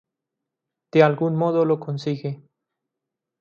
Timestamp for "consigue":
1.79-2.41